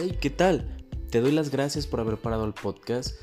[0.00, 0.64] Hey, ¿qué tal?
[1.10, 3.20] Te doy las gracias por haber parado el podcast.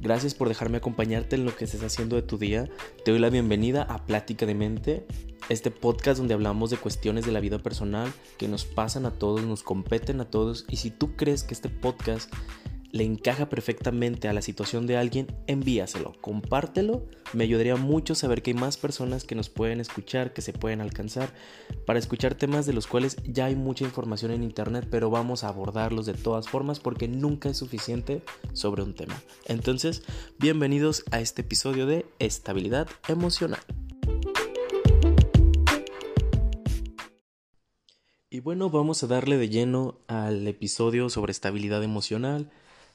[0.00, 2.68] Gracias por dejarme acompañarte en lo que estés haciendo de tu día.
[3.04, 5.06] Te doy la bienvenida a Plática de Mente,
[5.50, 9.44] este podcast donde hablamos de cuestiones de la vida personal que nos pasan a todos,
[9.44, 10.64] nos competen a todos.
[10.68, 12.34] Y si tú crees que este podcast
[12.92, 17.06] le encaja perfectamente a la situación de alguien, envíaselo, compártelo.
[17.32, 20.80] Me ayudaría mucho saber que hay más personas que nos pueden escuchar, que se pueden
[20.80, 21.32] alcanzar,
[21.86, 25.48] para escuchar temas de los cuales ya hay mucha información en internet, pero vamos a
[25.48, 29.20] abordarlos de todas formas porque nunca es suficiente sobre un tema.
[29.46, 30.02] Entonces,
[30.38, 33.60] bienvenidos a este episodio de Estabilidad Emocional.
[38.28, 42.50] Y bueno, vamos a darle de lleno al episodio sobre estabilidad emocional.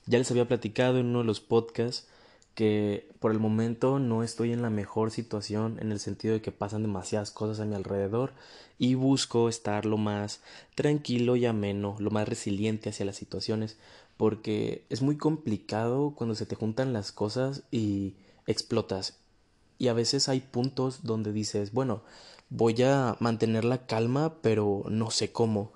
[0.08, 2.08] Ya les había platicado en uno de los podcasts
[2.56, 6.52] que por el momento no estoy en la mejor situación en el sentido de que
[6.52, 8.34] pasan demasiadas cosas a mi alrededor
[8.78, 10.42] y busco estar lo más
[10.76, 13.78] tranquilo y ameno, lo más resiliente hacia las situaciones
[14.18, 18.14] porque es muy complicado cuando se te juntan las cosas y
[18.48, 19.18] explotas.
[19.80, 22.02] Y a veces hay puntos donde dices, bueno,
[22.50, 25.72] voy a mantener la calma pero no sé cómo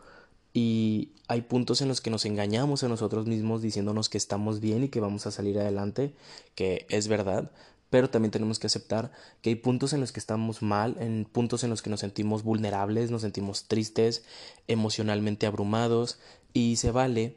[0.57, 4.85] y hay puntos en los que nos engañamos a nosotros mismos diciéndonos que estamos bien
[4.85, 6.13] y que vamos a salir adelante,
[6.55, 7.51] que es verdad,
[7.89, 11.65] pero también tenemos que aceptar que hay puntos en los que estamos mal, en puntos
[11.65, 14.23] en los que nos sentimos vulnerables, nos sentimos tristes,
[14.69, 16.19] emocionalmente abrumados
[16.53, 17.35] y se vale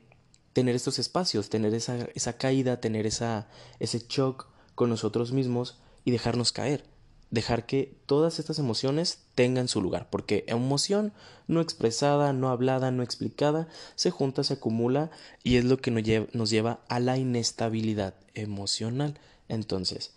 [0.53, 3.49] tener estos espacios, tener esa, esa caída, tener esa,
[3.81, 6.85] ese shock con nosotros mismos y dejarnos caer
[7.31, 11.13] dejar que todas estas emociones tengan su lugar, porque emoción
[11.47, 15.11] no expresada, no hablada, no explicada, se junta, se acumula
[15.43, 19.19] y es lo que nos lleva, a la inestabilidad emocional.
[19.49, 20.15] Entonces,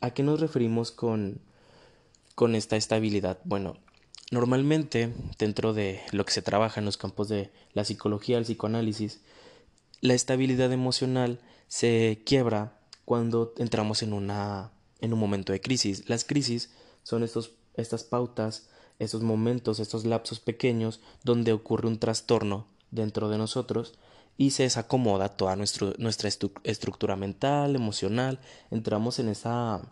[0.00, 1.40] ¿a qué nos referimos con,
[2.34, 3.38] con esta estabilidad?
[3.44, 3.76] Bueno,
[4.30, 9.20] normalmente dentro de lo que se trabaja en los campos de la psicología, el psicoanálisis,
[10.00, 14.70] la estabilidad emocional se quiebra cuando entramos en una
[15.00, 16.08] en un momento de crisis.
[16.08, 16.70] Las crisis
[17.02, 18.68] son estos, estas pautas,
[18.98, 23.94] estos momentos, estos lapsos pequeños donde ocurre un trastorno dentro de nosotros
[24.38, 26.28] y se desacomoda toda nuestra
[26.64, 28.40] estructura mental, emocional.
[28.70, 29.82] Entramos en esa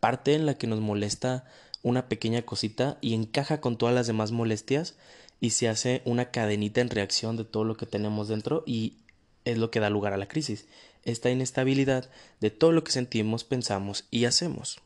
[0.00, 1.44] parte en la que nos molesta
[1.82, 4.96] una pequeña cosita y encaja con todas las demás molestias
[5.40, 8.96] y se hace una cadenita en reacción de todo lo que tenemos dentro y
[9.44, 10.66] es lo que da lugar a la crisis
[11.06, 14.80] esta inestabilidad de todo lo que sentimos, pensamos y hacemos.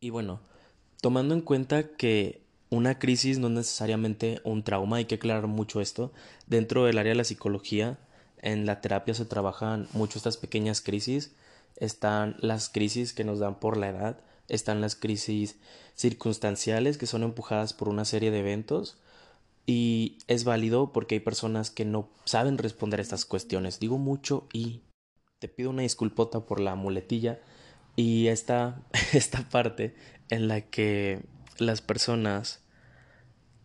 [0.00, 0.40] Y bueno,
[1.00, 5.80] tomando en cuenta que una crisis no es necesariamente un trauma, hay que aclarar mucho
[5.80, 6.12] esto,
[6.46, 7.98] dentro del área de la psicología,
[8.42, 11.32] en la terapia se trabajan mucho estas pequeñas crisis,
[11.76, 15.56] están las crisis que nos dan por la edad, están las crisis
[15.94, 18.98] circunstanciales que son empujadas por una serie de eventos,
[19.66, 23.78] y es válido porque hay personas que no saben responder a estas cuestiones.
[23.78, 24.80] Digo mucho y
[25.38, 27.38] te pido una disculpota por la muletilla
[27.96, 28.82] y esta,
[29.12, 29.94] esta parte
[30.30, 31.22] en la que
[31.58, 32.60] las personas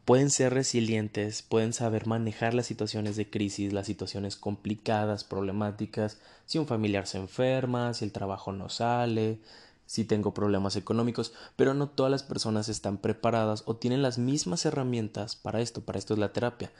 [0.05, 6.57] pueden ser resilientes, pueden saber manejar las situaciones de crisis, las situaciones complicadas, problemáticas, si
[6.57, 9.39] un familiar se enferma, si el trabajo no sale,
[9.85, 14.65] si tengo problemas económicos, pero no todas las personas están preparadas o tienen las mismas
[14.65, 16.71] herramientas para esto, para esto es la terapia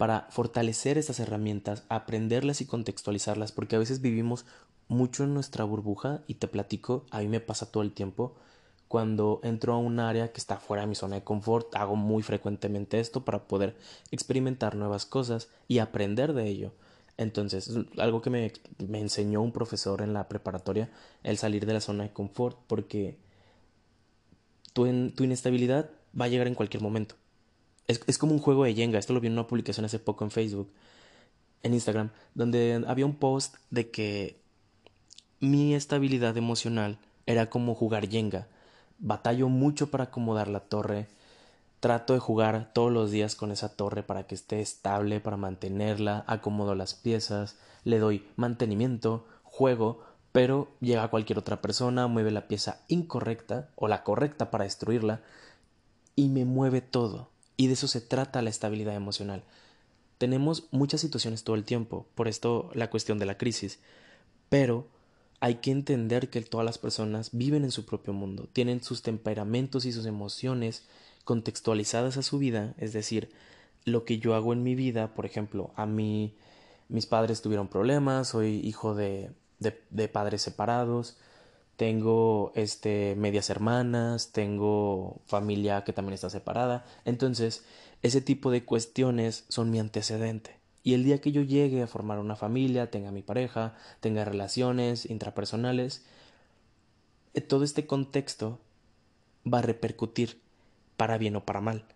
[0.00, 4.46] para fortalecer estas herramientas, aprenderlas y contextualizarlas, porque a veces vivimos
[4.88, 8.34] mucho en nuestra burbuja y te platico, a mí me pasa todo el tiempo,
[8.88, 12.22] cuando entro a un área que está fuera de mi zona de confort, hago muy
[12.22, 13.76] frecuentemente esto para poder
[14.10, 16.72] experimentar nuevas cosas y aprender de ello.
[17.18, 20.88] Entonces, algo que me, me enseñó un profesor en la preparatoria,
[21.24, 23.18] el salir de la zona de confort, porque
[24.72, 27.16] tu, tu inestabilidad va a llegar en cualquier momento.
[27.86, 28.98] Es, como un juego de Jenga.
[28.98, 30.70] Esto lo vi en una publicación hace poco en Facebook,
[31.62, 34.40] en Instagram, donde había un post de que
[35.40, 38.46] mi estabilidad emocional era como jugar Jenga.
[38.98, 41.08] Batallo mucho para acomodar la torre.
[41.80, 46.24] Trato de jugar todos los días con esa torre para que esté estable, para mantenerla,
[46.26, 52.82] acomodo las piezas, le doy mantenimiento, juego, pero llega cualquier otra persona, mueve la pieza
[52.88, 55.22] incorrecta o la correcta para destruirla
[56.14, 57.29] y me mueve todo.
[57.60, 59.42] Y de eso se trata la estabilidad emocional.
[60.16, 63.80] Tenemos muchas situaciones todo el tiempo, por esto la cuestión de la crisis,
[64.48, 64.88] pero
[65.40, 69.84] hay que entender que todas las personas viven en su propio mundo, tienen sus temperamentos
[69.84, 70.86] y sus emociones
[71.24, 73.30] contextualizadas a su vida, es decir,
[73.84, 76.34] lo que yo hago en mi vida, por ejemplo, a mí
[76.88, 81.18] mis padres tuvieron problemas, soy hijo de, de, de padres separados,
[81.80, 86.84] tengo este medias hermanas, tengo familia que también está separada.
[87.06, 87.64] Entonces,
[88.02, 90.58] ese tipo de cuestiones son mi antecedente.
[90.82, 95.08] Y el día que yo llegue a formar una familia, tenga mi pareja, tenga relaciones
[95.08, 96.04] intrapersonales,
[97.32, 98.60] eh, todo este contexto
[99.50, 100.38] va a repercutir
[100.98, 101.86] para bien o para mal.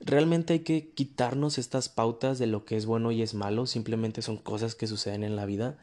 [0.00, 4.20] Realmente hay que quitarnos estas pautas de lo que es bueno y es malo, simplemente
[4.20, 5.78] son cosas que suceden en la vida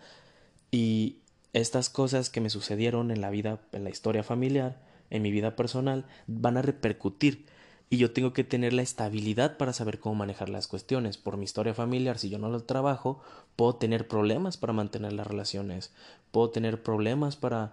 [0.71, 1.19] y
[1.61, 5.55] estas cosas que me sucedieron en la vida, en la historia familiar, en mi vida
[5.55, 7.45] personal, van a repercutir.
[7.89, 11.17] Y yo tengo que tener la estabilidad para saber cómo manejar las cuestiones.
[11.17, 13.21] Por mi historia familiar, si yo no lo trabajo,
[13.55, 15.93] puedo tener problemas para mantener las relaciones,
[16.31, 17.71] puedo tener problemas para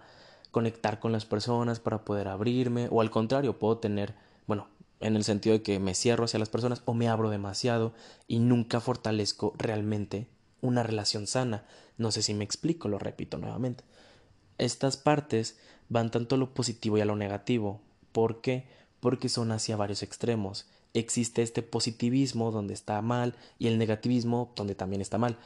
[0.51, 4.15] conectar con las personas, para poder abrirme, o al contrario, puedo tener,
[4.47, 4.69] bueno,
[5.01, 7.91] en el sentido de que me cierro hacia las personas o me abro demasiado
[8.29, 10.27] y nunca fortalezco realmente
[10.63, 11.65] una relación sana.
[11.97, 13.83] No sé si me explico, lo repito nuevamente.
[14.57, 17.81] Estas partes van tanto a lo positivo y a lo negativo.
[18.11, 18.65] ¿Por qué?
[18.99, 20.65] Porque son hacia varios extremos.
[20.95, 25.37] Existe este positivismo donde está mal y el negativismo donde también está mal,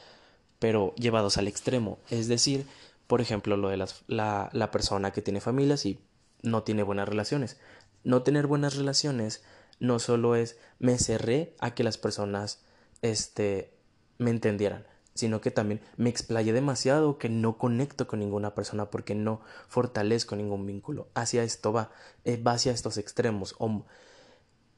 [0.60, 2.00] pero llevados al extremo.
[2.10, 2.66] Es decir,
[3.08, 3.78] por ejemplo, lo de
[4.08, 6.00] la, la persona que tiene familias y
[6.44, 7.58] no tiene buenas relaciones.
[8.04, 9.42] No tener buenas relaciones
[9.80, 12.62] no solo es me cerré a que las personas
[13.02, 13.74] este,
[14.18, 14.86] me entendieran,
[15.18, 20.36] sino que también me explayé demasiado que no conecto con ninguna persona porque no fortalezco
[20.36, 21.08] ningún vínculo.
[21.14, 21.92] Hacia esto va,
[22.24, 23.84] eh, va hacia estos extremos, o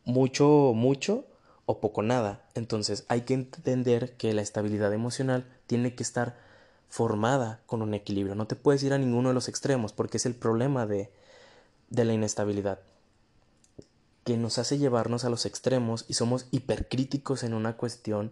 [0.06, 1.26] mucho, mucho
[1.66, 2.48] o poco nada.
[2.56, 6.38] Entonces hay que entender que la estabilidad emocional tiene que estar
[6.88, 8.36] formada con un equilibrio.
[8.36, 11.12] No te puedes ir a ninguno de los extremos porque es el problema de,
[11.90, 12.80] de la inestabilidad
[14.30, 18.32] que nos hace llevarnos a los extremos y somos hipercríticos en una cuestión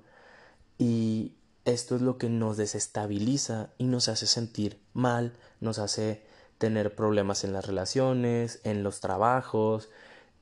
[0.77, 1.33] y
[1.67, 6.23] esto es lo que nos desestabiliza y nos hace sentir mal, nos hace
[6.57, 9.89] tener problemas en las relaciones, en los trabajos,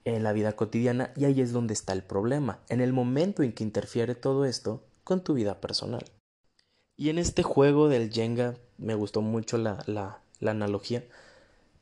[0.05, 3.53] en la vida cotidiana y ahí es donde está el problema, en el momento en
[3.53, 6.05] que interfiere todo esto con tu vida personal.
[6.95, 11.03] Y en este juego del Jenga, me gustó mucho la, la, la analogía,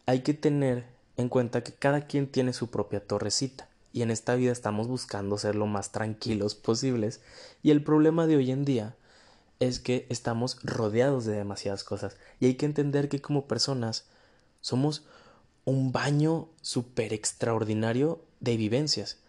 [0.05, 0.85] hay que tener
[1.17, 5.37] en cuenta que cada quien tiene su propia torrecita y en esta vida estamos buscando
[5.37, 7.21] ser lo más tranquilos posibles
[7.61, 8.95] y el problema de hoy en día
[9.59, 14.05] es que estamos rodeados de demasiadas cosas y hay que entender que como personas
[14.61, 15.03] somos
[15.65, 19.19] un baño súper extraordinario de vivencias.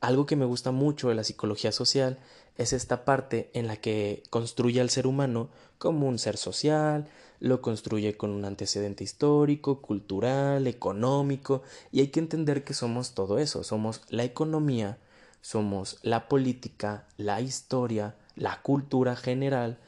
[0.00, 2.18] Algo que me gusta mucho de la psicología social
[2.56, 5.48] es esta parte en la que construye al ser humano
[5.78, 7.08] como un ser social,
[7.40, 11.62] lo construye con un antecedente histórico, cultural, económico,
[11.92, 14.98] y hay que entender que somos todo eso, somos la economía,
[15.40, 19.78] somos la política, la historia, la cultura general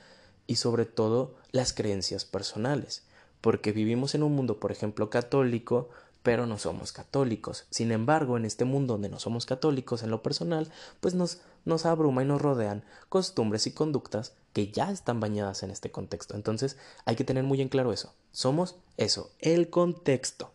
[0.46, 3.04] y sobre todo las creencias personales,
[3.40, 5.88] porque vivimos en un mundo, por ejemplo, católico,
[6.22, 7.66] pero no somos católicos.
[7.70, 10.70] Sin embargo, en este mundo donde no somos católicos en lo personal,
[11.00, 15.70] pues nos, nos abruma y nos rodean costumbres y conductas que ya están bañadas en
[15.70, 16.34] este contexto.
[16.34, 18.12] Entonces, hay que tener muy en claro eso.
[18.32, 20.52] Somos eso, el contexto.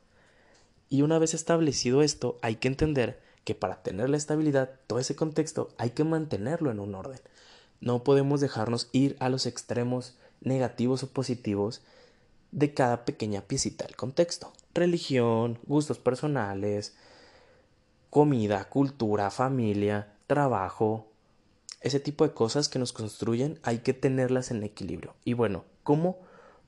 [0.90, 5.16] Y una vez establecido esto, hay que entender que para tener la estabilidad, todo ese
[5.16, 7.20] contexto, hay que mantenerlo en un orden.
[7.86, 11.84] No podemos dejarnos ir a los extremos negativos o positivos
[12.52, 14.52] de cada pequeña piecita del contexto.
[14.74, 16.96] Religión, gustos personales,
[18.10, 21.12] comida, cultura, familia, trabajo,
[21.82, 25.14] ese tipo de cosas que nos construyen hay que tenerlas en equilibrio.
[25.24, 26.18] Y bueno, ¿cómo,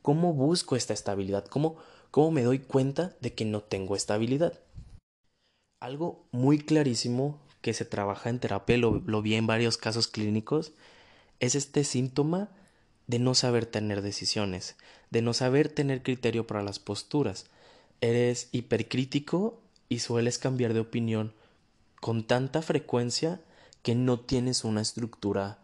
[0.03, 1.45] cómo busco esta estabilidad?
[1.45, 1.77] ¿Cómo,
[2.11, 4.59] ¿Cómo me doy cuenta de que no tengo estabilidad?
[5.79, 10.73] Algo muy clarísimo que se trabaja en terapia, lo, lo vi en varios casos clínicos,
[11.39, 12.49] es este síntoma
[13.07, 14.75] de no saber tener decisiones,
[15.09, 17.45] de no saber tener criterio para las posturas.
[18.01, 21.33] Eres hipercrítico y sueles cambiar de opinión
[22.01, 23.41] con tanta frecuencia
[23.81, 25.59] que no tienes una estructura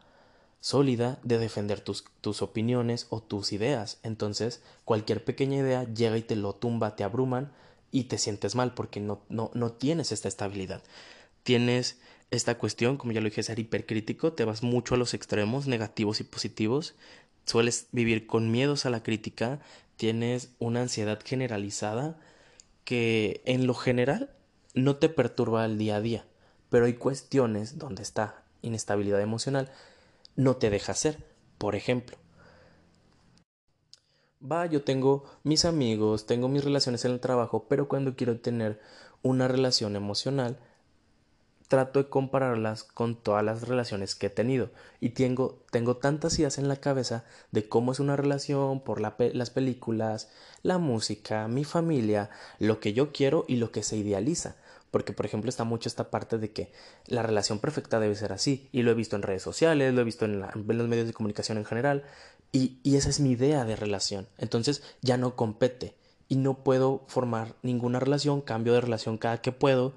[0.62, 4.00] sólida de defender tus, tus, opiniones o tus ideas.
[4.01, 7.51] Entonces, cualquier pequeña idea llega y te lo tumba, te abruman
[7.92, 10.82] y te sientes mal porque no, no, no tienes esta estabilidad.
[11.44, 11.98] Tienes
[12.36, 16.20] esta cuestión, como ya lo dije, ser hipercrítico, te vas mucho a los extremos, negativos
[16.20, 16.96] y positivos,
[17.46, 19.60] sueles vivir con miedos a la crítica,
[19.98, 22.20] tienes una ansiedad generalizada
[22.86, 24.32] que en lo general
[24.74, 26.25] no te perturba el día a día,
[26.70, 29.70] pero hay cuestiones donde está inestabilidad emocional
[30.36, 31.18] no te deja ser.
[31.58, 32.18] Por ejemplo,
[34.42, 38.82] va, yo tengo mis amigos, tengo mis relaciones en el trabajo, pero cuando quiero tener
[39.22, 40.58] una relación emocional,
[41.67, 46.58] trato de compararlas con todas las relaciones que he tenido y tengo, tengo tantas ideas
[46.58, 50.29] en la cabeza de cómo es una relación por las películas,
[50.62, 52.29] la música, mi familia,
[52.60, 54.55] lo que yo quiero y lo que se idealiza.
[54.91, 56.72] Porque, por ejemplo, está mucho esta parte de que
[57.08, 58.70] la relación perfecta debe ser así.
[58.72, 61.58] Y lo he visto en redes sociales, lo he visto en, los medios de comunicación
[61.58, 62.03] en general.
[62.51, 64.27] Y esa es mi idea de relación.
[64.38, 65.96] Entonces ya no compete.
[66.29, 69.93] Y no puedo formar ninguna relación, cambio de relación cada que puedo.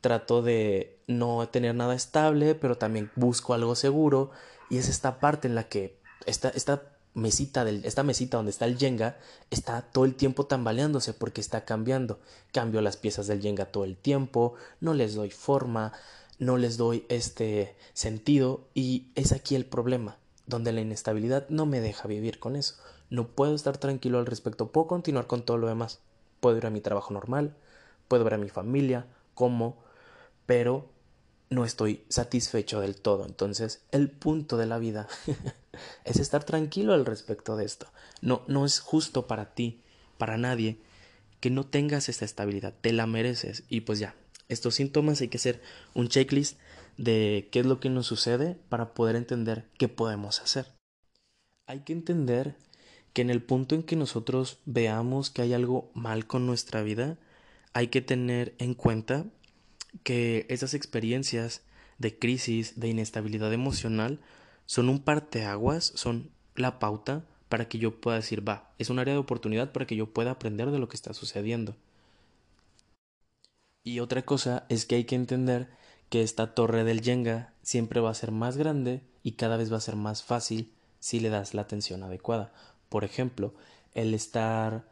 [0.00, 4.30] Trato de no tener nada estable, pero también busco algo seguro.
[4.70, 6.82] Y es esta parte en la que esta, esta
[7.14, 9.16] mesita del, esta mesita donde está el Jenga
[9.50, 12.20] está todo el tiempo tambaleándose porque está cambiando.
[12.52, 15.92] Cambio las piezas del Jenga todo el tiempo, no les doy forma,
[16.38, 21.80] no les doy este sentido y es aquí el problema, donde la inestabilidad no me
[21.80, 22.76] deja vivir con eso.
[23.10, 26.00] No puedo estar tranquilo al respecto, puedo continuar con todo lo demás.
[26.40, 27.56] Puedo ir a mi trabajo normal,
[28.06, 29.76] puedo ver a mi familia, como,
[30.48, 30.90] pero
[31.50, 33.26] no estoy satisfecho del todo.
[33.26, 35.06] Entonces, el punto de la vida
[36.04, 37.86] es estar tranquilo al respecto de esto.
[38.22, 39.82] No, no es justo para ti,
[40.16, 40.78] para nadie,
[41.40, 42.72] que no tengas esta estabilidad.
[42.80, 43.64] Te la mereces.
[43.68, 44.14] Y pues ya,
[44.48, 45.60] estos síntomas hay que hacer
[45.92, 46.58] un checklist
[46.96, 50.72] de qué es lo que nos sucede para poder entender qué podemos hacer.
[51.66, 52.56] Hay que entender
[53.12, 57.18] que en el punto en que nosotros veamos que hay algo mal con nuestra vida,
[57.74, 59.26] hay que tener en cuenta
[60.02, 61.62] que esas experiencias
[61.98, 64.20] de crisis, de inestabilidad emocional,
[64.66, 69.14] son un parteaguas, son la pauta para que yo pueda decir, va, es un área
[69.14, 71.76] de oportunidad para que yo pueda aprender de lo que está sucediendo.
[73.84, 75.68] Y otra cosa es que hay que entender
[76.10, 79.78] que esta torre del Jenga siempre va a ser más grande y cada vez va
[79.78, 82.52] a ser más fácil si le das la atención adecuada.
[82.88, 83.54] Por ejemplo,
[83.94, 84.84] el estar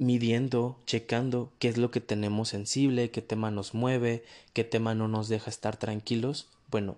[0.00, 5.08] midiendo, checando qué es lo que tenemos sensible, qué tema nos mueve, qué tema no
[5.08, 6.96] nos deja estar tranquilos, bueno,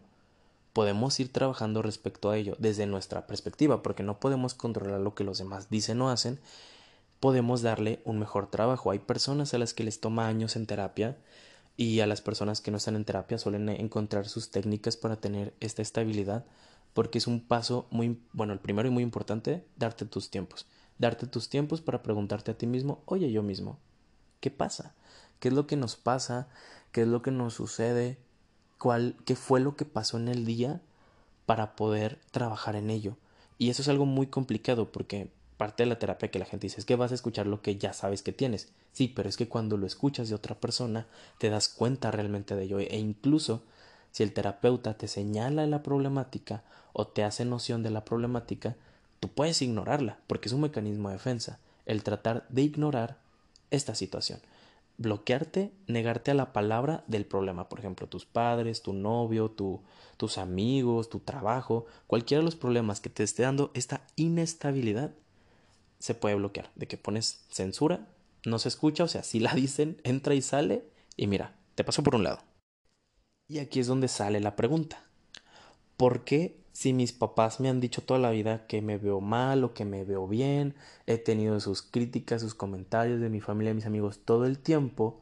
[0.72, 5.24] podemos ir trabajando respecto a ello desde nuestra perspectiva, porque no podemos controlar lo que
[5.24, 6.38] los demás dicen o hacen,
[7.18, 8.92] podemos darle un mejor trabajo.
[8.92, 11.16] Hay personas a las que les toma años en terapia
[11.76, 15.54] y a las personas que no están en terapia suelen encontrar sus técnicas para tener
[15.58, 16.44] esta estabilidad,
[16.94, 20.66] porque es un paso muy, bueno, el primero y muy importante, darte tus tiempos
[21.02, 23.78] darte tus tiempos para preguntarte a ti mismo, oye yo mismo,
[24.40, 24.94] ¿qué pasa?
[25.40, 26.48] ¿Qué es lo que nos pasa?
[26.92, 28.18] ¿Qué es lo que nos sucede?
[28.78, 30.80] ¿Cuál, ¿Qué fue lo que pasó en el día
[31.44, 33.16] para poder trabajar en ello?
[33.58, 36.78] Y eso es algo muy complicado porque parte de la terapia que la gente dice
[36.78, 38.72] es que vas a escuchar lo que ya sabes que tienes.
[38.92, 42.62] Sí, pero es que cuando lo escuchas de otra persona te das cuenta realmente de
[42.62, 43.64] ello e incluso
[44.12, 48.76] si el terapeuta te señala la problemática o te hace noción de la problemática,
[49.22, 53.18] Tú puedes ignorarla, porque es un mecanismo de defensa, el tratar de ignorar
[53.70, 54.40] esta situación.
[54.98, 61.08] Bloquearte, negarte a la palabra del problema, por ejemplo, tus padres, tu novio, tus amigos,
[61.08, 65.12] tu trabajo, cualquiera de los problemas que te esté dando esta inestabilidad,
[66.00, 66.72] se puede bloquear.
[66.74, 68.08] De que pones censura,
[68.44, 70.84] no se escucha, o sea, si la dicen, entra y sale,
[71.16, 72.40] y mira, te pasó por un lado.
[73.46, 75.04] Y aquí es donde sale la pregunta.
[75.96, 79.62] ¿Por qué si mis papás me han dicho toda la vida que me veo mal
[79.64, 80.74] o que me veo bien,
[81.06, 85.20] he tenido sus críticas, sus comentarios de mi familia, y mis amigos todo el tiempo,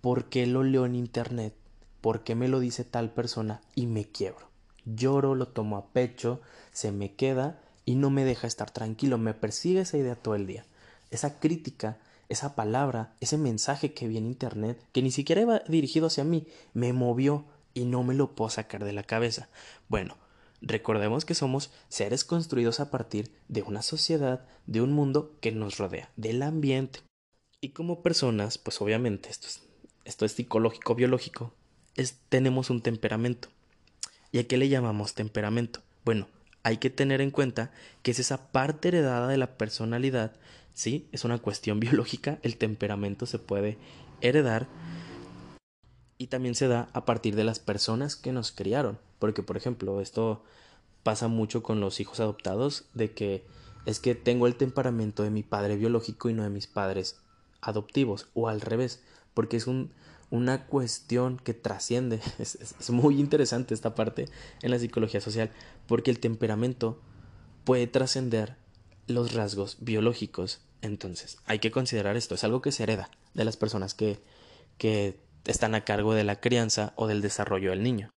[0.00, 1.54] ¿por qué lo leo en internet?
[2.00, 4.48] ¿Por qué me lo dice tal persona y me quiebro?
[4.84, 6.40] Lloro, lo tomo a pecho,
[6.72, 10.46] se me queda y no me deja estar tranquilo, me persigue esa idea todo el
[10.46, 10.66] día.
[11.10, 11.96] Esa crítica,
[12.28, 16.46] esa palabra, ese mensaje que vi en internet, que ni siquiera iba dirigido hacia mí,
[16.74, 19.48] me movió y no me lo puedo sacar de la cabeza.
[19.88, 20.16] Bueno,
[20.66, 25.76] Recordemos que somos seres construidos a partir de una sociedad, de un mundo que nos
[25.76, 27.00] rodea, del ambiente.
[27.60, 29.62] Y como personas, pues obviamente esto es,
[30.06, 31.52] esto es psicológico, biológico,
[32.30, 33.48] tenemos un temperamento.
[34.32, 35.80] ¿Y a qué le llamamos temperamento?
[36.02, 36.28] Bueno,
[36.62, 37.70] hay que tener en cuenta
[38.02, 40.32] que es esa parte heredada de la personalidad,
[40.72, 41.08] ¿sí?
[41.12, 43.76] Es una cuestión biológica, el temperamento se puede
[44.22, 44.66] heredar
[46.16, 48.98] y también se da a partir de las personas que nos criaron.
[49.24, 50.42] Porque, por ejemplo, esto
[51.02, 53.42] pasa mucho con los hijos adoptados, de que
[53.86, 57.16] es que tengo el temperamento de mi padre biológico y no de mis padres
[57.62, 59.02] adoptivos, o al revés,
[59.32, 59.92] porque es un,
[60.28, 62.20] una cuestión que trasciende.
[62.38, 64.28] Es, es, muy interesante esta parte
[64.60, 65.50] en la psicología social,
[65.86, 67.00] porque el temperamento
[67.64, 68.56] puede trascender
[69.06, 70.60] los rasgos biológicos.
[70.82, 74.20] Entonces, hay que considerar esto, es algo que se hereda de las personas que,
[74.76, 78.10] que están a cargo de la crianza o del desarrollo del niño.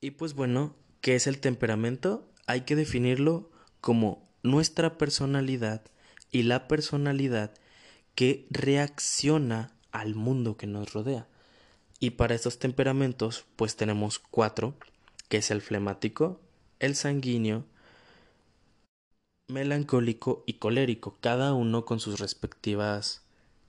[0.00, 2.28] Y pues bueno, ¿qué es el temperamento?
[2.46, 3.50] Hay que definirlo
[3.80, 5.82] como nuestra personalidad
[6.30, 7.52] y la personalidad
[8.14, 11.26] que reacciona al mundo que nos rodea.
[11.98, 14.76] Y para estos temperamentos, pues tenemos cuatro,
[15.28, 16.40] que es el flemático,
[16.78, 17.64] el sanguíneo,
[19.48, 23.22] melancólico y colérico, cada uno con sus respectivas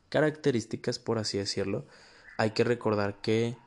[0.09, 1.87] características, por así decirlo,
[2.37, 3.57] hay que recordar que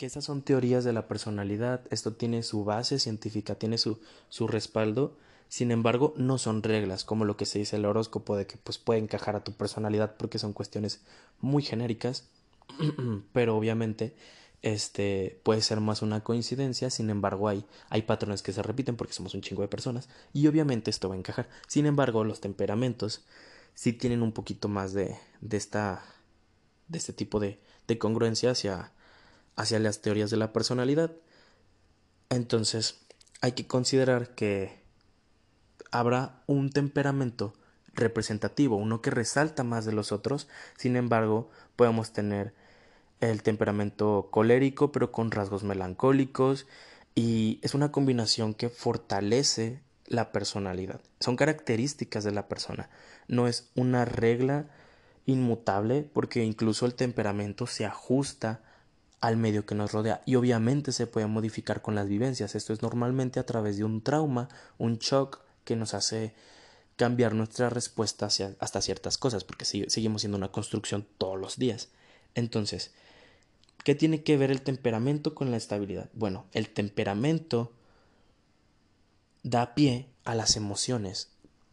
[0.00, 4.48] que estas son teorías de la personalidad, esto tiene su base científica, tiene su, su
[4.48, 5.14] respaldo,
[5.50, 8.78] sin embargo no son reglas como lo que se dice el horóscopo de que pues
[8.78, 11.02] puede encajar a tu personalidad porque son cuestiones
[11.42, 12.30] muy genéricas,
[13.34, 14.14] pero obviamente
[14.62, 19.12] este puede ser más una coincidencia, sin embargo hay, hay patrones que se repiten porque
[19.12, 21.50] somos un chingo de personas y obviamente esto va a encajar.
[21.68, 23.26] Sin embargo, los temperamentos
[23.74, 26.02] sí tienen un poquito más de, de esta
[26.88, 28.92] de este tipo de, de congruencia hacia
[29.56, 31.12] hacia las teorías de la personalidad.
[32.30, 33.00] Entonces,
[33.40, 34.80] hay que considerar que
[35.90, 37.54] habrá un temperamento
[37.94, 42.54] representativo, uno que resalta más de los otros, sin embargo, podemos tener
[43.20, 46.66] el temperamento colérico, pero con rasgos melancólicos,
[47.14, 51.00] y es una combinación que fortalece la personalidad.
[51.20, 52.88] Son características de la persona,
[53.28, 54.66] no es una regla
[55.26, 58.62] inmutable, porque incluso el temperamento se ajusta
[59.20, 62.54] al medio que nos rodea y obviamente se puede modificar con las vivencias.
[62.54, 64.48] Esto es normalmente a través de un trauma,
[64.78, 66.34] un shock que nos hace
[66.96, 71.88] cambiar nuestra respuesta hasta ciertas cosas, porque seguimos siendo una construcción todos los días.
[72.34, 72.92] Entonces,
[73.84, 76.10] ¿qué tiene que ver el temperamento con la estabilidad?
[76.12, 77.72] Bueno, el temperamento
[79.42, 81.28] da pie a las emociones.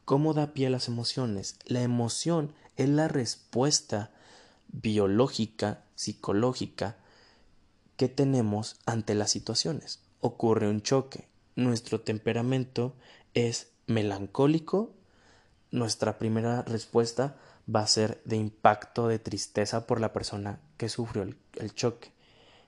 [0.05, 1.57] ¿Cómo da pie a las emociones?
[1.65, 4.11] La emoción es la respuesta
[4.69, 6.97] biológica, psicológica,
[7.97, 9.99] que tenemos ante las situaciones.
[10.21, 11.27] Ocurre un choque.
[11.55, 12.95] Nuestro temperamento
[13.33, 14.91] es melancólico.
[15.71, 17.35] Nuestra primera respuesta
[17.73, 22.11] va a ser de impacto, de tristeza por la persona que sufrió el, choque.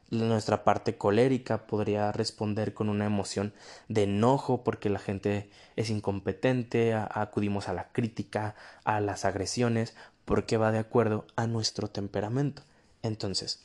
[0.09, 3.53] Nuestra parte colérica podría responder con una emoción
[3.87, 9.93] de enojo porque la gente es incompetente, acudimos a la crítica, a las agresiones,
[10.25, 12.63] porque va de acuerdo a nuestro temperamento.
[13.03, 13.63] Entonces,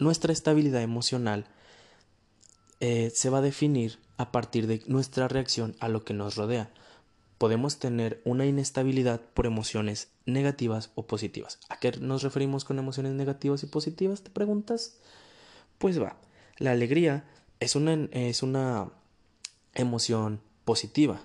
[0.00, 1.44] nuestra estabilidad emocional
[2.80, 6.70] eh, se va a definir a partir de nuestra reacción a lo que nos rodea.
[7.38, 11.58] Podemos tener una inestabilidad por emociones negativas o positivas.
[11.68, 14.22] ¿A qué nos referimos con emociones negativas y positivas?
[14.22, 14.98] ¿Te preguntas?
[15.78, 16.16] Pues va.
[16.58, 17.24] La alegría
[17.60, 18.90] es una, es una
[19.74, 21.20] emoción positiva.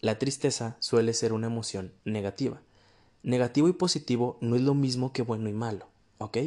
[0.00, 2.60] La tristeza suele ser una emoción negativa.
[3.22, 5.86] Negativo y positivo no es lo mismo que bueno y malo,
[6.18, 6.38] ¿ok?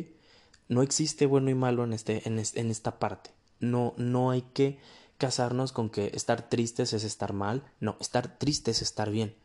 [0.68, 2.40] No existe bueno y malo en, este, en,
[2.72, 3.32] esta parte.
[3.60, 4.80] No, no hay que
[5.18, 7.64] casarnos con que estar tristes es estar mal.
[7.80, 9.36] No, estar triste es estar bien.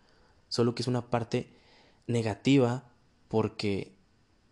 [0.49, 1.49] Solo que es una parte
[2.07, 2.85] negativa
[3.29, 3.93] porque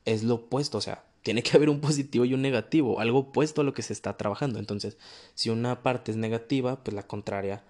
[0.05, 0.79] es lo opuesto.
[0.79, 3.83] O sea, tiene que haber un positivo y un negativo, algo opuesto a lo que
[3.83, 4.59] se está trabajando.
[4.59, 4.99] Entonces,
[5.35, 7.65] si una parte es negativa, pues la contraria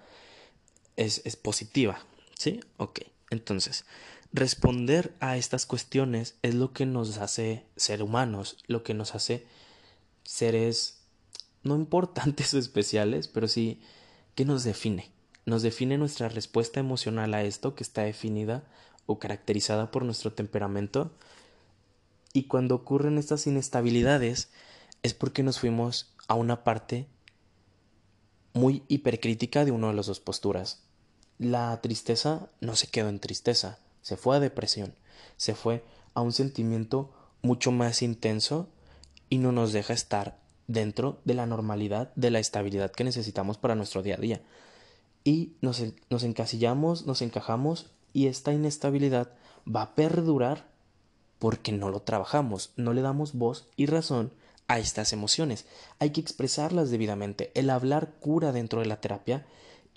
[0.97, 2.01] es, es positiva.
[2.35, 2.61] ¿Sí?
[2.77, 3.01] Ok.
[3.31, 3.85] Entonces,
[4.33, 9.47] Responder a estas cuestiones es lo que nos hace ser humanos, lo que nos hace
[10.23, 10.99] seres
[11.63, 13.81] no importantes o especiales, pero sí
[14.35, 15.11] que nos define.
[15.47, 18.65] Nos define nuestra respuesta emocional a esto que está definida
[19.07, 21.11] o caracterizada por nuestro temperamento.
[22.35, 24.51] Y cuando ocurren estas inestabilidades
[25.03, 27.07] es porque nos fuimos a una parte
[28.53, 30.83] muy hipercrítica de una de las dos posturas.
[31.39, 34.95] La tristeza no se quedó en tristeza, se fue a depresión,
[35.37, 37.11] se fue a un sentimiento
[37.43, 38.71] mucho más intenso
[39.29, 43.75] y no nos deja estar dentro de la normalidad, de la estabilidad que necesitamos para
[43.75, 44.41] nuestro día a día.
[45.25, 49.33] Y nos, nos encasillamos, nos encajamos y esta inestabilidad
[49.69, 50.65] va a perdurar
[51.39, 54.33] porque no lo trabajamos, no le damos voz y razón
[54.69, 55.67] a estas emociones.
[55.99, 57.53] Hay que expresarlas debidamente.
[57.55, 59.45] El hablar cura dentro de la terapia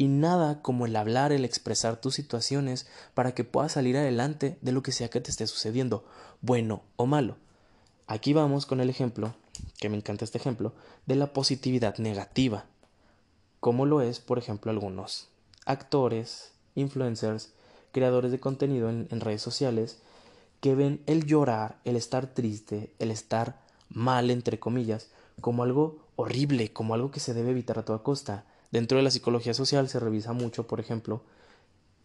[0.02, 4.72] y nada como el hablar, el expresar tus situaciones para que puedas salir adelante de
[4.72, 6.04] lo que sea que te esté sucediendo,
[6.42, 7.36] bueno o malo.
[8.08, 9.36] Aquí vamos con el ejemplo,
[9.78, 10.74] que me encanta este ejemplo,
[11.06, 12.66] de la positividad negativa,
[13.60, 15.28] como lo es, por ejemplo, algunos
[15.68, 17.52] actores, influencers,
[17.92, 20.00] creadores de contenido en, en redes sociales,
[20.62, 25.10] que ven el llorar, el estar triste, el estar mal, entre comillas,
[25.42, 28.46] como algo horrible, como algo que se debe evitar a toda costa.
[28.72, 31.24] Dentro de la psicología social se revisa mucho, por ejemplo,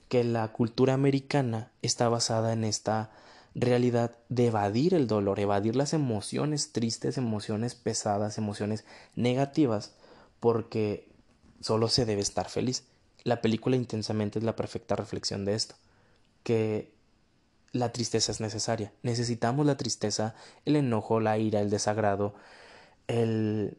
[0.08, 3.10] que la cultura americana está basada en esta
[3.54, 9.94] realidad de evadir el dolor, evadir las emociones tristes, emociones pesadas, emociones negativas,
[10.40, 11.08] porque
[11.60, 12.84] solo se debe estar feliz.
[13.24, 15.76] La película intensamente es la perfecta reflexión de esto,
[16.42, 16.92] que
[17.72, 18.92] la tristeza es necesaria.
[19.02, 22.34] Necesitamos la tristeza, el enojo, la ira, el desagrado,
[23.06, 23.78] el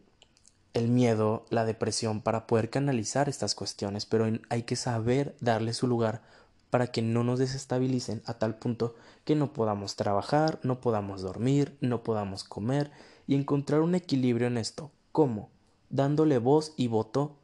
[0.77, 5.87] el miedo, la depresión para poder canalizar estas cuestiones, pero hay que saber darle su
[5.87, 6.21] lugar
[6.69, 11.75] para que no nos desestabilicen a tal punto que no podamos trabajar, no podamos dormir,
[11.81, 12.91] no podamos comer
[13.25, 14.91] y encontrar un equilibrio en esto.
[15.11, 15.49] ¿Cómo?
[15.89, 17.37] Dándole voz y voto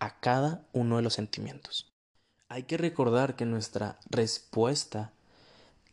[0.00, 1.88] a cada uno de los sentimientos.
[2.48, 5.12] Hay que recordar que nuestra respuesta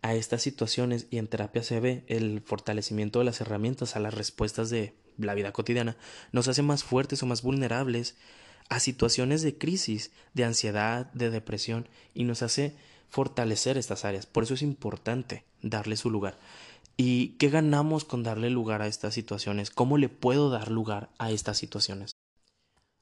[0.02, 4.14] a estas situaciones y en terapia se ve el fortalecimiento de las herramientas a las
[4.14, 5.98] respuestas de la vida cotidiana
[6.32, 8.16] nos hace más fuertes o más vulnerables
[8.70, 12.76] a situaciones de crisis, de ansiedad, de depresión y nos hace
[13.10, 14.26] fortalecer estas áreas.
[14.26, 16.38] Por eso es importante darle su lugar.
[16.96, 19.72] ¿Y qué ganamos con darle lugar a estas situaciones?
[19.72, 22.12] ¿Cómo le puedo dar lugar a estas situaciones?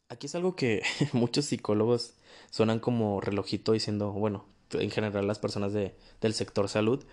[0.09, 2.13] Aquí es algo que muchos psicólogos
[2.49, 7.03] suenan como relojito diciendo, bueno, en general las personas de, del sector salud,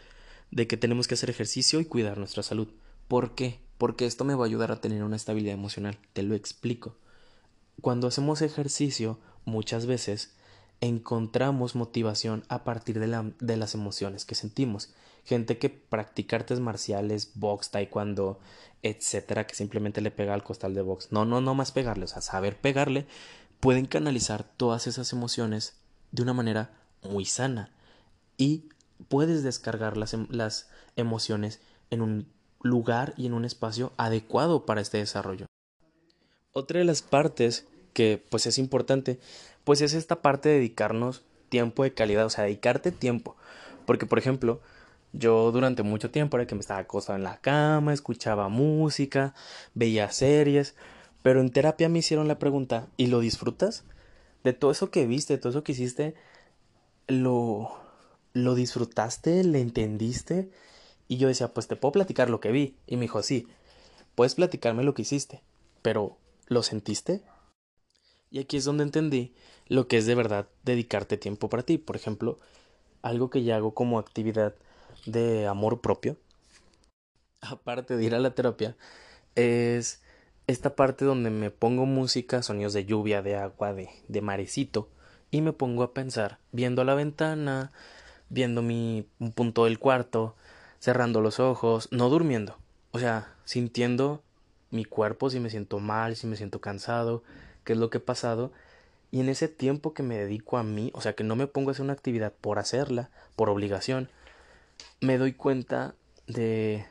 [0.51, 2.69] de que tenemos que hacer ejercicio y cuidar nuestra salud.
[3.09, 3.64] ¿Por qué?
[3.85, 5.99] Porque esto me va a ayudar a tener una estabilidad emocional.
[6.15, 6.97] Te lo explico.
[7.83, 10.33] Cuando hacemos ejercicio, muchas veces
[10.81, 14.95] encontramos motivación a partir de, la, de las emociones que sentimos.
[15.27, 18.41] Gente que practica artes marciales, box, taekwondo,
[18.83, 21.09] etcétera, que simplemente le pega al costal de box.
[21.13, 23.07] No, no, no más pegarle, o sea, saber pegarle,
[23.61, 25.77] pueden canalizar todas esas emociones
[26.11, 27.71] de una manera muy sana
[28.39, 28.71] y
[29.09, 32.33] puedes descargar las, em, las emociones en un
[32.65, 35.47] lugar y en un espacio adecuado para este desarrollo.
[36.53, 39.21] Otra de las partes que pues es importante,
[39.63, 43.37] pues es esta parte de dedicarnos tiempo de calidad, o sea, dedicarte tiempo.
[43.87, 44.61] Porque, por ejemplo,
[45.13, 49.35] yo durante mucho tiempo era que me estaba acostado en la cama, escuchaba música,
[49.75, 50.75] veía series,
[51.23, 53.85] pero en terapia me hicieron la pregunta, ¿y lo disfrutas?
[54.43, 56.15] De todo eso que viste, todo eso que hiciste,
[57.07, 57.71] ¿lo,
[58.33, 59.45] lo disfrutaste?
[59.45, 60.51] ¿Le entendiste?
[61.09, 62.77] Y yo decía, pues te puedo platicar lo que vi.
[62.87, 63.47] Y me dijo, sí,
[64.15, 65.43] puedes platicarme lo que hiciste,
[65.83, 67.23] pero ¿Lo sentiste?
[68.31, 69.35] Y aquí es donde entendí
[69.67, 71.79] lo que es de verdad dedicarte tiempo para ti.
[71.79, 72.39] Por ejemplo,
[73.03, 74.55] algo que ya hago como actividad
[75.07, 76.19] de amor propio,
[77.41, 78.77] aparte de ir a la terapia,
[79.35, 80.03] es
[80.47, 84.91] esta parte donde me pongo música, sonidos de lluvia, de agua, de, de marecito,
[85.31, 87.73] y me pongo a pensar, viendo a la ventana,
[88.29, 90.37] viendo mi un punto del cuarto,
[90.85, 92.59] cerrando los ojos, no durmiendo,
[92.91, 94.23] o sea, sintiendo
[94.71, 97.23] mi cuerpo, si me siento mal, si me siento cansado,
[97.65, 98.53] qué es lo que ha pasado.
[99.11, 101.71] Y en ese tiempo que me dedico a mí, o sea, que no me pongo
[101.71, 104.11] a hacer una actividad por hacerla, por obligación,
[105.01, 105.95] me doy cuenta
[106.27, 106.85] de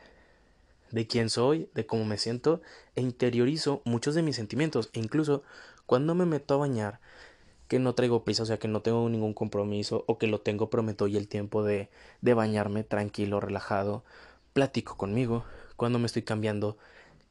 [0.90, 2.62] de quién soy, de cómo me siento
[2.96, 5.44] e interiorizo muchos de mis sentimientos e incluso
[5.86, 7.00] cuando me meto a bañar
[7.74, 10.70] que no traigo prisa, o sea que no tengo ningún compromiso o que lo tengo
[10.70, 11.90] prometo y el tiempo de,
[12.22, 14.04] de bañarme tranquilo, relajado,
[14.54, 15.44] platico conmigo,
[15.76, 16.78] cuando me estoy cambiando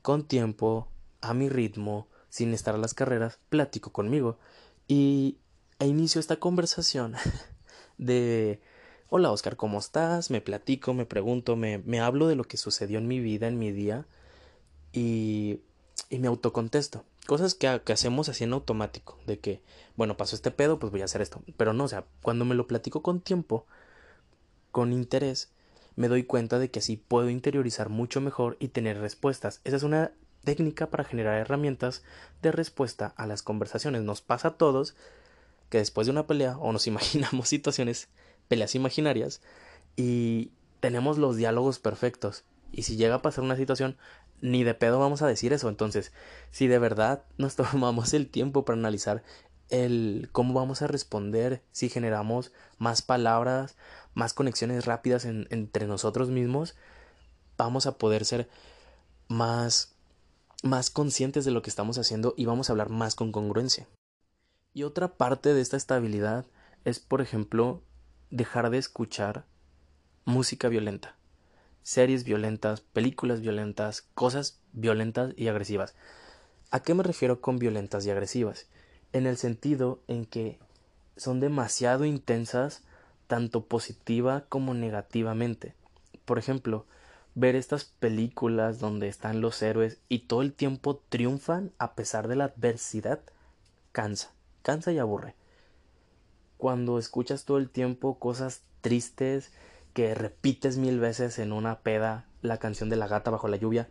[0.03, 0.89] con tiempo,
[1.21, 4.37] a mi ritmo, sin estar a las carreras, platico conmigo
[4.89, 5.39] y
[5.79, 7.15] inicio esta conversación
[7.99, 8.61] de
[9.11, 10.33] Hola Oscar, ¿cómo estás?
[10.33, 13.61] Me platico, me pregunto, me, me hablo de lo que sucedió en mi vida, en
[13.61, 14.07] mi día
[14.93, 15.61] y,
[16.11, 17.05] y me autocontesto.
[17.27, 19.63] Cosas que, que, hacemos así en automático, de que,
[19.97, 21.43] bueno, pasó este pedo, pues voy a hacer esto.
[21.57, 23.67] Pero no, o sea, cuando me lo platico con tiempo,
[24.73, 25.53] con interés,
[25.95, 29.61] me doy cuenta de que así puedo interiorizar mucho mejor y tener respuestas.
[29.65, 30.13] Esa es una
[30.45, 32.03] técnica para generar herramientas
[32.41, 34.03] de respuesta a las conversaciones.
[34.03, 34.97] Nos pasa a todos
[35.69, 38.09] que después de una pelea o nos imaginamos situaciones,
[38.49, 39.41] peleas imaginarias
[39.97, 42.45] y tenemos los diálogos perfectos.
[42.73, 43.97] Y si llega a pasar una situación,
[44.43, 45.71] ni de pedo vamos a decir eso.
[45.71, 46.13] Entonces,
[46.51, 49.23] si de verdad nos tomamos el tiempo para analizar
[49.71, 53.77] el cómo vamos a responder, si generamos más palabras,
[54.13, 56.77] más conexiones rápidas entre nosotros mismos,
[57.57, 58.51] vamos a poder ser
[59.29, 59.95] más,
[60.63, 63.89] más conscientes de lo que estamos haciendo y vamos a hablar más con congruencia.
[64.75, 66.45] Y otra parte de esta estabilidad
[66.85, 67.83] es, por ejemplo,
[68.31, 69.47] dejar de escuchar
[70.25, 71.17] música violenta,
[71.83, 75.95] series violentas, películas violentas, cosas violentas y agresivas.
[76.71, 78.67] ¿A qué me refiero con violentas y agresivas?
[79.13, 80.59] En el sentido en que
[81.17, 82.83] son demasiado intensas
[83.27, 85.75] tanto positiva como negativamente.
[86.25, 86.87] Por ejemplo,
[87.35, 92.37] ver estas películas donde están los héroes y todo el tiempo triunfan a pesar de
[92.37, 93.21] la adversidad
[93.93, 95.35] cansa, cansa y aburre.
[96.59, 99.53] Cuando escuchas todo el tiempo cosas tristes
[99.93, 103.89] que repites mil veces en una peda la canción de la gata bajo la lluvia,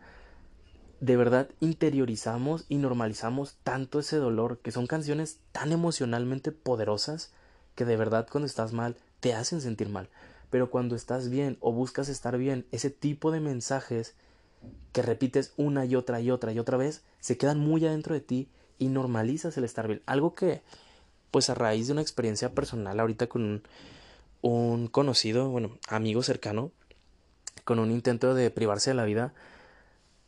[1.00, 7.32] de verdad interiorizamos y normalizamos tanto ese dolor que son canciones tan emocionalmente poderosas
[7.76, 10.10] que de verdad cuando estás mal te hacen sentir mal.
[10.50, 14.16] Pero cuando estás bien o buscas estar bien, ese tipo de mensajes
[14.92, 18.22] que repites una y otra y otra y otra vez se quedan muy adentro de
[18.22, 20.02] ti y normalizas el estar bien.
[20.06, 20.62] Algo que,
[21.32, 23.64] pues a raíz de una experiencia personal ahorita con un
[24.92, 26.72] conocido, bueno, amigo cercano,
[27.64, 29.34] con un intento de privarse de la vida,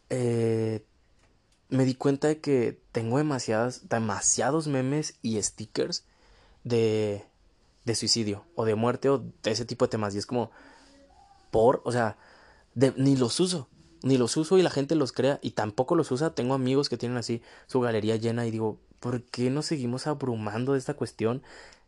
[0.10, 0.86] eh,
[1.70, 6.06] me di cuenta de que tengo demasiadas, demasiados memes y stickers
[6.64, 7.26] de,
[7.86, 10.14] de suicidio o de muerte o de ese tipo de temas.
[10.14, 10.52] Y es como,
[11.50, 12.18] por, o sea,
[12.76, 13.68] ni los uso,
[14.04, 16.36] ni los uso y la gente los crea y tampoco los usa.
[16.36, 20.74] Tengo amigos que tienen así su galería llena y digo, ¿por qué nos seguimos abrumando
[20.74, 21.42] de esta cuestión?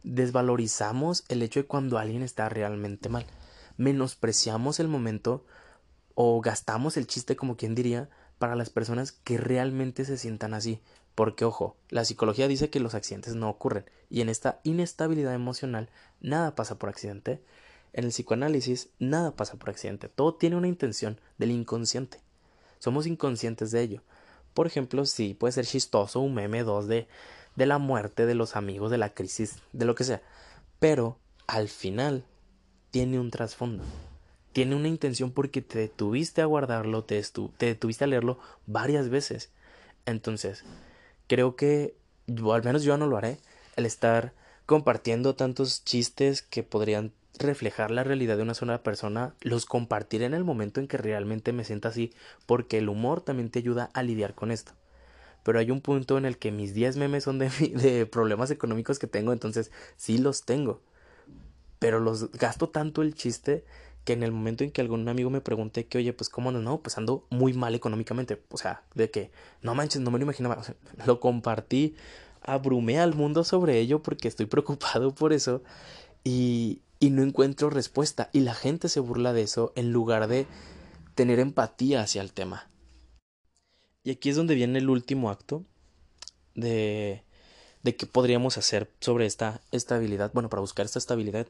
[0.06, 3.26] Desvalorizamos el hecho de cuando alguien está realmente mal.
[3.78, 5.44] Menospreciamos el momento
[6.14, 10.80] o gastamos el chiste como quien diría para las personas que realmente se sientan así.
[11.16, 15.90] Porque, ojo, la psicología dice que los accidentes no ocurren y en esta inestabilidad emocional
[16.22, 17.42] nada pasa por accidente.
[17.92, 22.20] En el psicoanálisis nada pasa por accidente, todo tiene una intención del inconsciente.
[22.78, 24.02] Somos inconscientes de ello.
[24.54, 27.08] Por ejemplo, sí, puede ser chistoso un meme 2 de,
[27.56, 30.22] de la muerte de los amigos, de la crisis, de lo que sea.
[30.80, 32.26] Pero al final
[32.92, 33.84] tiene un trasfondo
[34.56, 37.22] tiene una intención porque te detuviste a guardarlo, te,
[37.58, 39.52] te detuviste a leerlo varias veces.
[40.06, 40.64] Entonces,
[41.28, 41.98] creo que,
[42.30, 43.38] al menos yo no lo haré,
[43.76, 44.32] el estar
[44.66, 50.34] compartiendo tantos chistes que podrían reflejar la realidad de una sola persona, los compartiré en
[50.34, 52.14] el momento en que realmente me sienta así,
[52.46, 54.72] porque el humor también te ayuda a lidiar con esto.
[55.46, 58.98] Pero hay un punto en el que mis 10 memes son de, de problemas económicos
[58.98, 60.82] que tengo, entonces sí los tengo.
[61.78, 63.64] Pero los gasto tanto el chiste
[64.06, 66.62] que en el momento en que algún amigo me pregunte que, oye, pues cómo no,
[66.62, 69.30] no, pues ando muy mal económicamente, o sea, de que,
[69.62, 70.62] no manches, no me lo imaginaba,
[71.06, 71.96] lo compartí,
[72.42, 75.62] abrumé al mundo sobre ello porque estoy preocupado por eso
[76.24, 80.48] y, y no encuentro respuesta y la gente se burla de eso en lugar de
[81.14, 82.68] tener empatía hacia el tema.
[84.06, 85.66] Y aquí es donde viene el último acto
[86.54, 87.24] de,
[87.84, 91.48] de qué podríamos hacer sobre esta estabilidad, bueno, para buscar esta estabilidad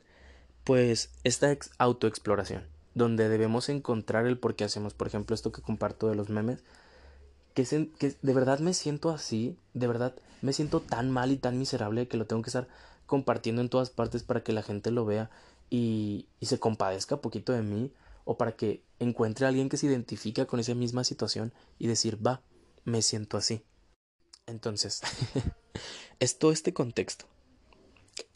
[0.64, 2.64] pues esta autoexploración,
[2.96, 6.64] donde debemos encontrar el por qué hacemos, por ejemplo, esto que comparto de los memes,
[7.54, 7.64] que,
[8.00, 12.08] que de verdad me siento así, de verdad me siento tan mal y tan miserable
[12.08, 12.68] que lo tengo que estar
[13.06, 15.30] compartiendo en todas partes para que la gente lo vea
[15.70, 17.92] y, y se compadezca poquito de mí
[18.26, 22.26] o para que encuentre a alguien que se identifica con esa misma situación y decir,
[22.26, 22.42] va,
[22.84, 23.64] me siento así.
[24.46, 25.02] Entonces,
[26.20, 27.26] es todo este contexto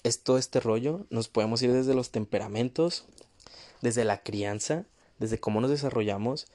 [0.04, 1.06] es todo este rollo.
[1.10, 3.06] Nos podemos ir desde los temperamentos,
[3.82, 4.86] desde la crianza,
[5.20, 6.48] desde cómo nos desarrollamos,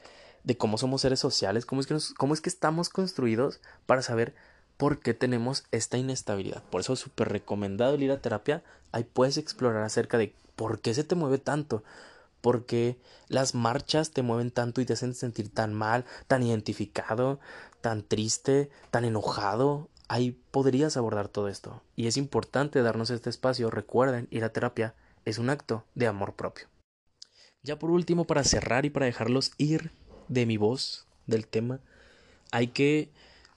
[0.43, 4.35] de cómo somos seres sociales, cómo es que, cómo es que estamos construidos para saber
[4.77, 6.63] por qué tenemos esta inestabilidad.
[6.65, 8.63] Por eso es súper recomendado ir a terapia.
[8.93, 11.83] Ahí puedes explorar acerca de por qué se te mueve tanto,
[12.45, 17.41] por qué las marchas te mueven tanto y te hacen sentir tan mal, tan identificado,
[17.81, 21.81] tan triste, tan enojado, ahí podrías abordar todo esto.
[21.97, 23.71] Y es importante darnos este espacio.
[23.71, 26.67] Recuerden, ir a terapia es un acto de amor propio.
[27.63, 29.91] Ya por último, para cerrar y para dejarlos ir
[30.29, 31.81] de mi voz, del tema,
[32.53, 33.09] hay que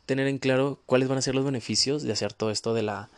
[0.06, 3.10] tener en claro cuáles van a ser los beneficios de hacer todo esto de la,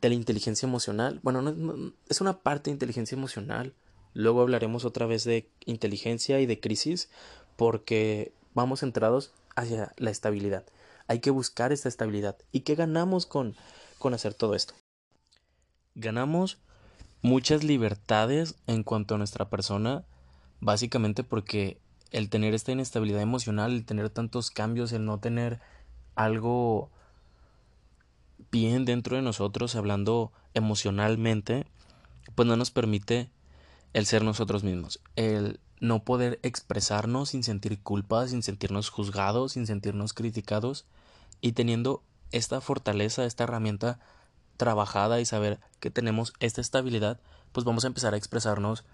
[0.00, 1.20] de la inteligencia emocional.
[1.22, 3.72] Bueno, no, es una parte de inteligencia emocional.
[4.16, 7.10] Luego hablaremos otra vez de inteligencia y de crisis
[7.56, 10.64] porque vamos centrados hacia la estabilidad.
[11.06, 12.34] Hay que buscar esta estabilidad.
[12.50, 13.56] ¿Y qué ganamos con,
[13.98, 14.72] con hacer todo esto?
[15.94, 16.56] Ganamos
[17.20, 20.06] muchas libertades en cuanto a nuestra persona,
[20.60, 21.78] básicamente porque
[22.10, 25.60] el tener esta inestabilidad emocional, el tener tantos cambios, el no tener
[26.14, 26.90] algo
[28.50, 31.66] bien dentro de nosotros, hablando emocionalmente,
[32.34, 33.28] pues no nos permite
[33.96, 39.66] el ser nosotros mismos, el no poder expresarnos sin sentir culpa, sin sentirnos juzgados, sin
[39.66, 40.84] sentirnos criticados
[41.40, 43.98] y teniendo esta fortaleza, esta herramienta
[44.58, 47.20] trabajada y saber que tenemos esta estabilidad,
[47.52, 48.84] pues vamos a empezar a expresarnos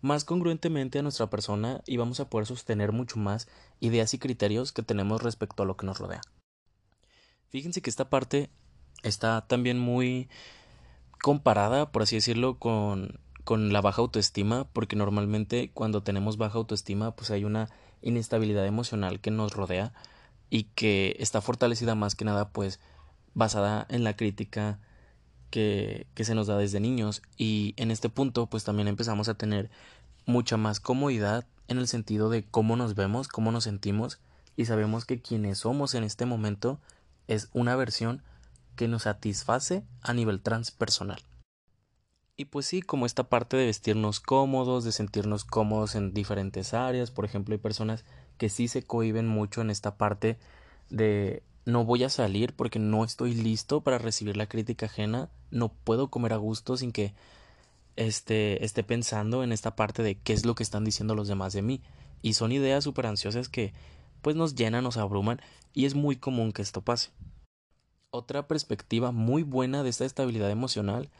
[0.00, 3.46] más congruentemente a nuestra persona y vamos a poder sostener mucho más
[3.78, 6.22] ideas y criterios que tenemos respecto a lo que nos rodea.
[7.50, 8.50] Fíjense que esta parte
[9.04, 10.28] está también muy
[11.22, 17.14] comparada, por así decirlo, con, con la baja autoestima, porque normalmente cuando tenemos baja autoestima,
[17.14, 17.68] pues hay una
[18.02, 19.92] inestabilidad emocional que nos rodea
[20.50, 22.80] y que está fortalecida más que nada pues
[23.34, 24.78] basada en la crítica
[25.50, 29.70] que, se nos da desde niños y en este punto pues también empezamos a tener
[30.26, 34.18] mucha más comodidad en el sentido de cómo nos vemos, cómo nos sentimos
[34.56, 36.80] y sabemos que quienes somos en este momento
[37.28, 38.22] es una versión
[38.76, 41.22] que nos satisface a nivel transpersonal.
[42.36, 47.12] Y pues sí, como esta parte de vestirnos cómodos, de sentirnos cómodos en diferentes áreas,
[47.12, 48.04] por ejemplo, hay personas
[48.38, 50.38] que sí se cohiben mucho en esta parte
[50.90, 55.68] de no voy a salir porque no estoy listo para recibir la crítica ajena, no
[55.68, 57.14] puedo comer a gusto sin que
[57.94, 61.52] este, esté pensando en esta parte de qué es lo que están diciendo los demás
[61.52, 61.82] de mí.
[62.20, 63.72] Y son ideas súper ansiosas que
[64.22, 65.40] pues nos llenan, nos abruman
[65.72, 67.10] y es muy común que esto pase.
[68.10, 71.10] Otra perspectiva muy buena de esta estabilidad emocional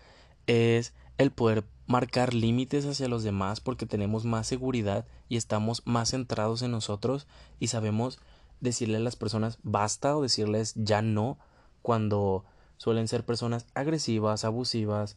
[0.47, 6.11] es el poder marcar límites hacia los demás porque tenemos más seguridad y estamos más
[6.11, 7.27] centrados en nosotros
[7.61, 8.19] y sabemos
[8.61, 11.39] decirle a las personas basta o decirles ya no
[11.83, 12.45] cuando
[12.79, 15.17] suelen ser personas agresivas, abusivas,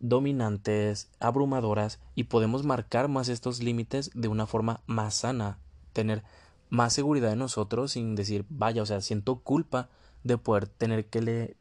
[0.00, 5.58] dominantes, abrumadoras y podemos marcar más estos límites de una forma más sana,
[5.92, 6.24] tener
[6.70, 9.88] más seguridad en nosotros sin decir vaya, o sea, siento culpa
[10.24, 11.56] de poder tener que le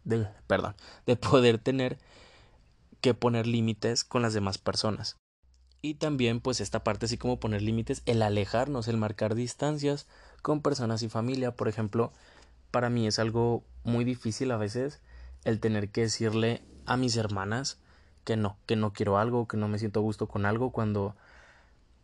[0.47, 1.99] perdón, de poder tener
[3.01, 5.17] que poner límites con las demás personas.
[5.81, 10.07] Y también pues esta parte así como poner límites, el alejarnos, el marcar distancias
[10.41, 12.11] con personas y familia, por ejemplo,
[12.71, 15.01] para mí es algo muy difícil a veces
[15.43, 17.79] el tener que decirle a mis hermanas
[18.23, 21.15] que no, que no quiero algo, que no me siento a gusto con algo cuando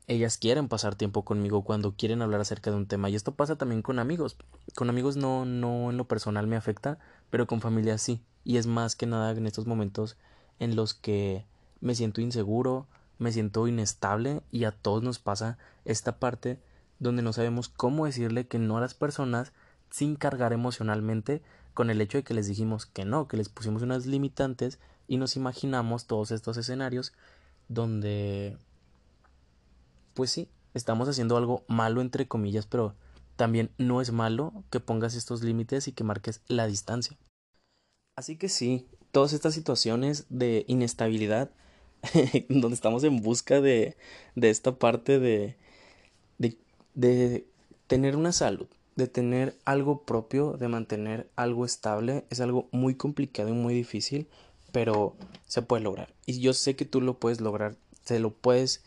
[0.08, 3.10] ellas quieren pasar tiempo conmigo, cuando quieren hablar acerca de un tema.
[3.10, 4.38] Y esto pasa también con amigos.
[4.76, 8.22] Con amigos no, no en lo personal me afecta, pero con familia sí.
[8.44, 10.18] Y es más que nada en estos momentos
[10.64, 11.46] en los que
[11.82, 12.88] me siento inseguro,
[13.20, 16.60] me siento inestable y a todos nos pasa esta parte
[17.00, 19.54] donde no sabemos cómo decirle que no a las personas
[19.90, 21.42] sin cargar emocionalmente
[21.74, 25.18] con el hecho de que les dijimos que no, que les pusimos unas limitantes y
[25.18, 27.14] nos imaginamos todos estos escenarios
[27.68, 28.58] donde
[30.14, 32.96] pues sí, estamos haciendo algo malo entre comillas, pero
[33.36, 37.18] también no es malo que pongas estos límites y que marques la distancia.
[38.16, 41.52] Así que sí, todas estas situaciones de inestabilidad,
[42.50, 43.96] donde estamos en busca de,
[44.36, 45.56] de esta parte de,
[46.40, 46.58] de,
[46.96, 47.46] de
[47.86, 53.50] tener una salud, de tener algo propio, de mantener algo estable, es algo muy complicado
[53.50, 54.28] y muy difícil,
[54.72, 56.12] pero se puede lograr.
[56.26, 58.82] Y yo sé que tú lo puedes lograr, se lo puedes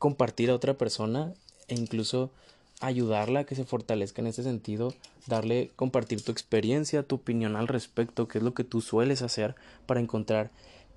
[0.00, 1.32] compartir a otra persona
[1.68, 2.32] e incluso
[2.80, 4.94] ayudarla a que se fortalezca en ese sentido,
[5.26, 9.54] darle, compartir tu experiencia, tu opinión al respecto, qué es lo que tú sueles hacer
[9.86, 10.50] para encontrar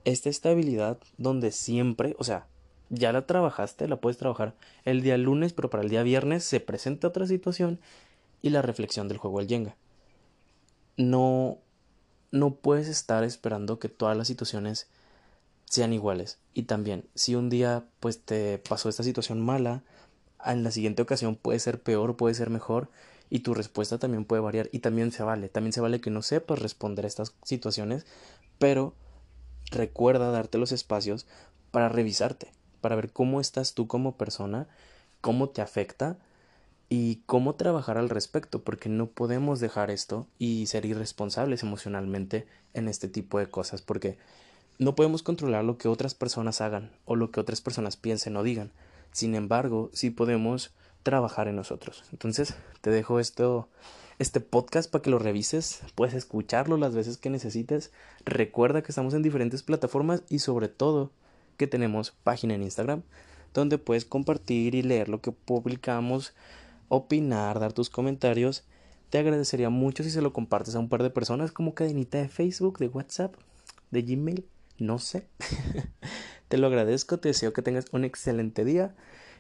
[0.05, 2.47] esta estabilidad donde siempre, o sea,
[2.89, 6.59] ya la trabajaste, la puedes trabajar el día lunes, pero para el día viernes se
[6.59, 7.79] presenta otra situación
[8.41, 9.75] y la reflexión del juego del Jenga.
[10.95, 11.57] No,
[12.31, 14.87] no puedes estar esperando que todas las situaciones
[15.65, 16.37] sean iguales.
[16.53, 19.83] Y también, si un día pues te pasó esta situación mala,
[20.45, 22.89] en la siguiente ocasión puede ser peor, puede ser mejor
[23.29, 26.21] y tu respuesta también puede variar y también se vale, también se vale que no
[26.21, 28.05] sepas responder a estas situaciones,
[28.59, 28.93] pero
[29.71, 31.25] recuerda darte los espacios
[31.71, 32.51] para revisarte,
[32.81, 34.67] para ver cómo estás tú como persona,
[35.21, 36.17] cómo te afecta
[36.89, 42.87] y cómo trabajar al respecto, porque no podemos dejar esto y ser irresponsables emocionalmente en
[42.87, 44.17] este tipo de cosas, porque
[44.77, 48.43] no podemos controlar lo que otras personas hagan o lo que otras personas piensen o
[48.43, 48.71] digan,
[49.13, 50.73] sin embargo, sí podemos
[51.03, 52.03] trabajar en nosotros.
[52.11, 53.69] Entonces, te dejo esto,
[54.19, 57.91] este podcast para que lo revises, puedes escucharlo las veces que necesites.
[58.25, 61.11] Recuerda que estamos en diferentes plataformas y sobre todo
[61.55, 63.03] que tenemos página en Instagram
[63.53, 66.33] donde puedes compartir y leer lo que publicamos,
[66.89, 68.63] opinar, dar tus comentarios.
[69.09, 72.29] Te agradecería mucho si se lo compartes a un par de personas como cadenita de
[72.29, 73.35] Facebook, de WhatsApp,
[73.91, 74.45] de Gmail,
[74.79, 75.27] no sé.
[76.47, 78.95] Te lo agradezco, te deseo que tengas un excelente día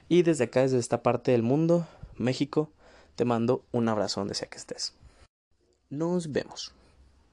[0.09, 1.87] y desde acá, desde esta parte del mundo,
[2.17, 2.71] México,
[3.15, 4.93] te mando un abrazo donde sea que estés.
[5.89, 6.73] Nos vemos.